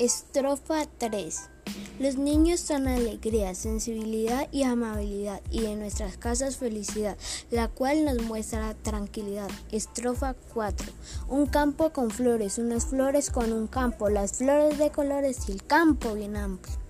Estrofa 0.00 0.86
3. 0.96 1.40
Los 1.98 2.16
niños 2.16 2.60
son 2.60 2.88
alegría, 2.88 3.54
sensibilidad 3.54 4.48
y 4.50 4.62
amabilidad, 4.62 5.42
y 5.50 5.66
en 5.66 5.80
nuestras 5.80 6.16
casas 6.16 6.56
felicidad, 6.56 7.18
la 7.50 7.68
cual 7.68 8.06
nos 8.06 8.22
muestra 8.22 8.72
tranquilidad. 8.72 9.50
Estrofa 9.70 10.36
4. 10.54 10.90
Un 11.28 11.44
campo 11.44 11.92
con 11.92 12.10
flores, 12.10 12.56
unas 12.56 12.86
flores 12.86 13.28
con 13.28 13.52
un 13.52 13.66
campo, 13.66 14.08
las 14.08 14.38
flores 14.38 14.78
de 14.78 14.90
colores 14.90 15.50
y 15.50 15.52
el 15.52 15.64
campo 15.64 16.14
bien 16.14 16.34
amplio. 16.34 16.89